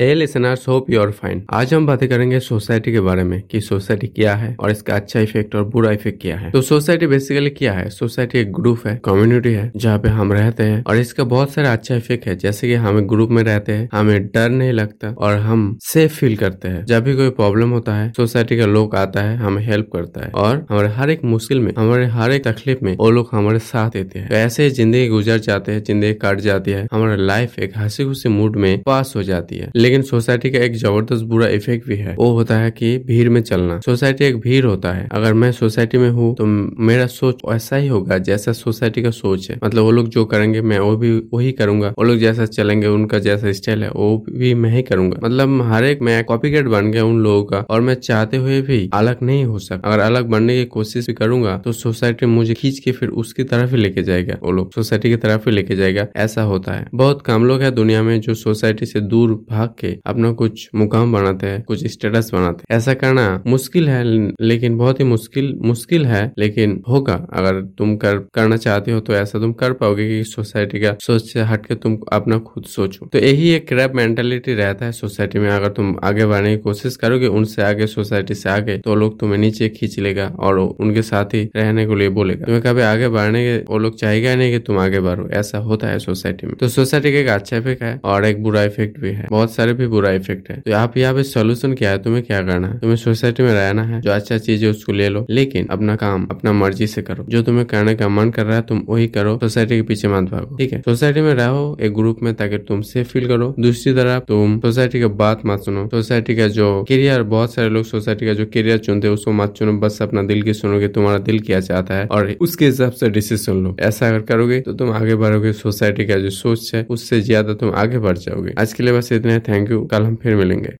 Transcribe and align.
Hey 0.00 0.14
listeners 0.14 0.66
hope 0.68 0.90
you're 0.90 1.10
fine 1.10 1.42
आज 1.54 1.72
हम 1.74 1.86
बातें 1.86 2.08
करेंगे 2.08 2.38
सोसाइटी 2.40 2.92
के 2.92 3.00
बारे 3.00 3.22
में 3.24 3.40
कि 3.42 3.60
सोसाइटी 3.60 4.06
क्या 4.06 4.34
है 4.34 4.54
और 4.60 4.70
इसका 4.70 4.96
अच्छा 4.96 5.20
इफ़ेक्ट 5.20 5.54
और 5.54 5.64
बुरा 5.68 5.90
इफ़ेक्ट 5.92 6.20
क्या 6.22 6.36
है। 6.36 6.50
तो 6.50 6.60
सोसाइटी 6.62 7.06
बेसिकली 7.06 7.50
क्या 7.50 7.72
है? 7.72 7.88
सोसाइटी 7.90 8.38
एक 8.38 8.52
ग्रुप 8.52 8.86
है 8.86 8.94
कम्युनिटी 9.04 9.52
है, 9.52 9.70
जहाँ 9.76 9.98
पे 9.98 10.08
हम 10.08 10.32
रहते 10.32 10.62
हैं 10.62 10.82
और 10.84 10.96
इसका 10.96 11.24
बहुत 11.24 11.52
सारा 11.52 11.72
अच्छा 11.72 11.96
इफ़ेक्ट 11.96 12.26
है। 12.26 12.36
जैसे 12.36 12.68
कि 12.68 12.74
हम 12.74 12.98
एक 12.98 13.08
ग्रुप 13.08 13.30
में 13.30 13.42
रहते 13.42 13.72
हैं, 13.72 13.88
हमें 13.92 14.26
डर 14.26 14.48
नहीं 14.50 14.72
लगता 14.72 15.10
और 15.10 15.34
हम 15.38 15.76
सेफ़ 15.82 16.14
फील 16.14 16.36
करते 16.36 16.68
हैं। 16.68 16.84
जब 16.84 17.04
भी 17.04 17.14
कोई 17.16 17.30
प्रॉब्लम 17.32 17.70
होता 17.70 17.94
है 17.94 18.12
सोसाइटी 18.16 18.58
का 18.58 18.66
लोग 18.66 18.94
आता 18.96 19.22
है, 19.22 19.36
हमें 19.38 19.62
हेल्प 19.62 19.90
करता 19.92 20.24
है 20.24 20.30
और 20.34 20.64
हमारे 20.70 20.88
हर 20.90 21.10
एक 21.10 21.24
मुश्किल 21.24 21.60
में, 21.60 21.72
हमारे 21.78 22.06
हर 22.08 22.32
एक 22.32 22.44
तकलीफ़ 22.44 22.84
में 22.84 22.94
वो 22.96 23.10
लोग 23.10 23.30
हमारे 23.32 23.58
साथ 23.64 23.90
देते 23.90 24.18
हैं। 24.18 24.30
ऐसे 24.36 24.64
ही 24.64 24.70
ज़िंदगी 24.70 25.08
गुजर 25.08 25.38
जाते 25.40 25.72
हैं, 25.72 25.82
ज़िंदगी 25.84 26.14
कट 26.22 26.40
जाती 26.40 26.70
है, 26.70 26.86
हमारा 26.92 27.16
लाइफ 27.16 27.58
एक 27.58 27.76
हँसी 27.78 28.04
खुशी 28.04 28.28
मूड 28.28 28.56
में 28.56 28.82
पास 28.82 29.12
हो 29.16 29.22
जाती 29.24 29.58
है। 29.58 29.70
लेकिन 29.88 30.02
सोसाइटी 30.02 30.50
का 30.50 30.58
एक 30.58 30.74
ज़बरदस्त 30.76 31.24
बुरा 31.24 31.46
इफ़ेक्ट 31.48 31.86
भी 31.88 31.96
है। 31.96 32.14
वो 32.14 32.30
होता 32.32 32.56
है 32.58 32.70
कि 32.70 32.96
भीड़ 33.06 33.28
में 33.28 33.40
चलना। 33.42 33.78
सोसाइटी 33.80 34.24
एक 34.24 34.36
भीड़ 34.40 34.64
होता 34.66 34.92
है। 34.92 35.08
अगर 35.12 35.34
मैं 35.34 35.50
सोसाइटी 35.52 35.98
में 35.98 36.08
हूँ 36.10 36.34
तो 36.34 36.46
मेरा 36.84 37.06
सोच 37.06 37.40
ऐसा 37.52 37.76
ही 37.76 37.88
होगा 37.88 38.18
जैसा 38.20 38.52
सोसाइटी 38.52 39.02
का 39.02 39.10
सोच 39.10 39.50
है। 39.50 39.58
मतलब 39.64 39.82
वो 39.82 39.90
लोग 39.90 40.08
जो 40.08 40.24
करेंगे, 40.24 40.62
मैं 40.62 40.78
वो 40.78 40.96
भी 40.96 41.10
वही 41.34 41.52
करूँगा। 41.52 41.88
वो 41.88 42.04
लोग 42.04 42.16
जैसा 42.16 42.44
चलेंगे, 42.46 42.86
उनका 42.86 43.18
जैसा 43.18 43.52
स्टाइल 43.52 43.82
है, 43.84 43.90
वो 43.90 44.24
भी 44.30 44.52
मैं 44.54 44.70
ही 44.70 44.82
करूँगा। 44.82 45.20
मतलब 45.24 45.62
हर 45.62 45.84
एक, 45.84 46.02
मैं 46.02 46.22
कॉपी 46.24 46.50
बन 46.62 46.90
गया 46.92 47.04
उन 47.04 47.18
लोगों 47.20 47.44
का 47.44 47.64
और 47.70 47.80
मैं 47.80 47.94
चाहते 47.94 48.36
हुए 48.36 48.60
भी 48.62 48.78
अलग 48.94 49.22
नहीं 49.22 49.44
हो 49.44 49.58
सकता। 49.58 49.88
अगर 49.88 50.02
अलग 50.02 50.26
बनने 50.26 50.56
की 50.56 50.64
कोशिश 50.68 51.06
भी 51.06 51.12
करूँगा 51.14 51.56
तो 51.58 51.72
सोसाइटी 51.72 52.26
मुझे 52.26 52.54
खींच 52.54 52.78
के 52.78 52.92
फिर 52.92 53.08
उसकी 53.22 53.44
तरफ़ 53.44 53.70
ही 53.70 53.76
लेके 53.76 54.02
जाएगा। 54.02 54.36
वो 54.42 54.52
लोग 54.52 54.72
सोसाइटी 54.72 55.10
की 55.10 55.16
तरफ़ 55.16 55.48
ही 55.48 55.54
लेके 55.54 55.76
जाएगा। 55.76 56.06
ऐसा 56.16 56.42
होता 56.42 56.72
है। 56.72 56.86
बहुत 56.94 57.22
कम 57.22 57.44
लोग 57.44 57.62
है 57.62 57.70
दुनिया 57.70 58.02
में 58.02 58.20
जो 58.20 58.34
सोसाइटी 58.34 58.86
से 58.86 59.00
दूर 59.00 59.32
भाग 59.50 59.74
के 59.78 59.96
अपना 60.06 60.32
कुछ 60.32 60.68
मुकाम 60.74 61.12
बनाते 61.12 61.46
हैं, 61.46 61.62
कुछ 61.62 61.86
स्टेटस 61.86 62.30
बनाते 62.32 62.64
हैं। 62.70 62.76
ऐसा 62.76 62.94
करना 62.94 63.42
मुश्किल 63.46 63.88
है, 63.88 64.02
लेकिन 64.40 64.76
बहुत 64.78 65.00
ही 65.00 65.04
मुश्किल 65.04 65.54
मुश्किल 65.62 66.06
है, 66.06 66.22
लेकिन 66.38 66.82
होगा। 66.88 67.14
अगर 67.32 67.60
तुम 67.78 67.96
कर, 67.96 68.18
करना 68.34 68.56
चाहते 68.56 68.92
हो 68.92 69.00
तो 69.00 69.14
ऐसा 69.14 69.38
तुम 69.38 69.52
कर 69.52 69.72
पाओगे 69.72 70.08
कि 70.08 70.22
सोसाइटी 70.24 70.80
का 70.80 70.96
सोच 71.00 71.22
से 71.22 71.42
हट 71.42 71.66
के 71.66 71.74
तुम 71.76 71.98
अपना 72.12 72.38
खुद 72.44 72.64
सोचो। 72.66 73.06
तो 73.06 73.18
यही 73.18 73.50
एक 73.50 73.66
क्रैप 73.68 73.92
मेंटेलिटी 73.94 74.54
रहता 74.54 74.86
है 74.86 74.92
सोसाइटी 74.92 75.38
में। 75.38 75.48
अगर 75.50 75.68
तुम 75.68 75.94
आगे 76.04 76.26
बढ़ने 76.26 76.56
की 76.56 76.62
कोशिश 76.62 76.96
करोगे, 76.96 77.26
उनसे 77.28 77.62
आगे 77.62 77.86
सोसाइटी 77.86 78.34
से 78.34 78.48
आगे 78.50 78.76
तो 78.78 78.94
लोग 78.94 79.18
तुम्हें 79.20 79.38
नीचे 79.38 79.68
खींच 79.68 79.98
लेगा 79.98 80.26
और 80.38 80.58
उनके 80.58 81.02
साथ 81.02 81.34
ही 81.34 81.42
रहने 81.56 81.86
को 81.86 81.94
लिए 81.94 82.08
बोलेगा। 82.10 82.44
तुम्हें 82.44 82.62
कभी 82.62 82.82
आगे 82.82 83.08
बढ़ने 83.08 83.44
के, 83.44 83.56
वो 83.64 83.78
लोग 83.78 83.98
चाहेगा 83.98 84.34
नहीं 84.34 84.52
कि 84.52 84.58
तुम 84.58 84.78
आगे 84.78 85.00
बढ़ो। 85.00 85.28
ऐसा 85.30 85.58
होता 85.60 85.88
है 85.88 85.98
सोसाइटी 85.98 86.46
में। 86.46 86.54
तो 86.56 86.68
सोसाइटी 86.68 87.12
का 87.12 87.18
एक 87.18 87.28
अच्छा 87.30 87.56
इफ़ेक्ट 87.56 87.82
है 87.82 87.98
और 88.04 88.24
एक 88.24 88.42
बुरा 88.42 88.62
इफ़ेक्ट 88.64 88.98
भी 89.00 89.10
है। 89.10 89.26
बहुत 89.30 89.52
सारे 89.52 89.67
भी 89.72 89.86
बुरा 89.86 90.10
इफ़ेक्ट 90.12 90.50
है। 90.50 90.56
तो 90.60 90.74
आप 90.74 90.96
यहाँ 90.96 91.14
पे 91.14 91.22
सोल्यूशन 91.22 91.74
क्या 91.74 91.90
है? 91.90 91.98
तुम्हें 91.98 92.22
क्या 92.22 92.40
करना 92.42 92.68
है? 92.68 92.78
तुम्हें 92.78 92.96
सोसाइटी 92.96 93.42
में 93.42 93.52
रहना 93.52 93.82
है, 93.82 94.00
जो 94.00 94.10
अच्छा 94.10 94.38
चीज़ 94.38 94.64
है 94.64 94.70
उसको 94.70 94.92
ले 94.92 95.08
लो। 95.08 95.26
लेकिन 95.30 95.66
अपना 95.70 95.96
काम 95.96 96.26
अपना 96.30 96.52
मर्ज़ी 96.52 96.86
से 96.86 97.02
करो। 97.02 97.24
जो 97.28 97.42
तुम्हें 97.42 97.64
करने 97.66 97.94
का 97.94 98.08
मन 98.08 98.30
कर 98.30 98.46
रहा 98.46 98.56
है, 98.56 98.62
तुम 98.62 98.82
वही 98.88 99.06
करो। 99.08 99.36
सोसाइटी 99.38 99.76
के 99.76 99.82
पीछे 99.82 100.08
मत 100.08 100.30
भागो, 100.30 100.56
ठीक 100.56 100.72
है? 100.72 100.80
सोसाइटी 100.80 101.20
में 101.20 101.32
रहो 101.34 101.76
एक 101.80 101.94
ग्रुप 101.94 102.22
में, 102.22 102.32
ताकि 102.34 102.58
तुम 102.58 102.80
सेफ़ 102.82 103.08
फील 103.08 103.26
करो। 103.28 103.54
दूसरी 103.60 103.92
तरफ़ 103.94 104.24
तुम 104.24 104.58
सोसाइटी 104.60 105.00
का 105.00 105.08
बात 105.18 105.42
मत 105.46 105.60
सुनो। 105.60 105.86
सोसाइटी 105.86 106.36
का 106.36 106.48
जो 106.50 106.68
करियर 106.88 107.22
बहुत 107.28 107.54
सारे 107.54 107.68
लोग 107.68 107.84
सोसाइटी 107.84 108.26
का 108.26 108.32
जो 108.32 108.44
करियर 108.46 108.78
चुनते 108.78 109.08
हैं, 109.08 109.14
उसको 109.14 109.32
मत 109.32 109.54
चुनो। 109.56 109.72
बस 109.78 109.98
अपना 110.02 110.22
दिल 110.22 110.42
की 110.42 110.54
सुनोगे 110.54 110.88
तुम्हारा 110.88 111.18
दिल 111.20 111.38
क्या 111.40 111.60
चाहता 111.60 111.94
है, 111.94 112.06
और 112.06 112.34
उसके 112.40 112.66
हिसाब 112.66 112.92
से 112.92 113.08
डिसीज़न 113.10 113.62
लो। 113.64 113.76
ऐसा 113.80 114.08
अगर 114.08 114.20
करोगे 114.22 114.60
तो 114.60 114.72
तुम 114.72 114.90
आगे 114.92 115.14
बढ़ोगे। 115.16 115.52
सोसाइटी 115.54 116.06
का 116.06 116.16
जो 116.18 116.30
सोच 116.30 116.70
है, 116.74 116.86
उससे 116.90 117.20
ज़्यादा 117.20 117.54
तुम 117.54 117.70
आगे 117.74 117.98
बढ़ 117.98 118.18
जाओगे। 118.18 118.52
आज 118.58 118.72
के 118.72 118.82
लिए 118.82 118.92
बस 118.92 119.12
इतने 119.12 119.38
थैंक 119.58 119.70
यू 119.70 119.84
कल 119.84 120.02
हम 120.02 120.16
फिर 120.16 120.36
मिलेंगे। 120.36 120.72